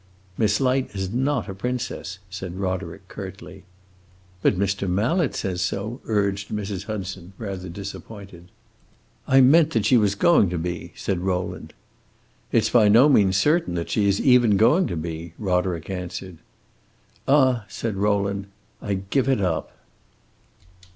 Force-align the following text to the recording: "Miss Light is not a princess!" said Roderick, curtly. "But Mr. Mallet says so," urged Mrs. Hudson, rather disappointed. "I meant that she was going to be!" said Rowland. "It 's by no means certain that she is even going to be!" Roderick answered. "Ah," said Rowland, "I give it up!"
"Miss 0.35 0.59
Light 0.59 0.89
is 0.95 1.13
not 1.13 1.47
a 1.47 1.53
princess!" 1.53 2.17
said 2.31 2.57
Roderick, 2.57 3.07
curtly. 3.07 3.65
"But 4.41 4.57
Mr. 4.57 4.89
Mallet 4.89 5.35
says 5.35 5.61
so," 5.61 6.01
urged 6.07 6.49
Mrs. 6.49 6.85
Hudson, 6.85 7.33
rather 7.37 7.69
disappointed. 7.69 8.49
"I 9.27 9.41
meant 9.41 9.73
that 9.73 9.85
she 9.85 9.97
was 9.97 10.15
going 10.15 10.49
to 10.49 10.57
be!" 10.57 10.91
said 10.95 11.19
Rowland. 11.19 11.73
"It 12.51 12.63
's 12.65 12.69
by 12.71 12.87
no 12.89 13.09
means 13.09 13.37
certain 13.37 13.75
that 13.75 13.91
she 13.91 14.07
is 14.07 14.19
even 14.19 14.57
going 14.57 14.87
to 14.87 14.97
be!" 14.97 15.35
Roderick 15.37 15.87
answered. 15.91 16.39
"Ah," 17.27 17.65
said 17.69 17.95
Rowland, 17.95 18.47
"I 18.81 18.95
give 19.11 19.29
it 19.29 19.39
up!" 19.39 19.71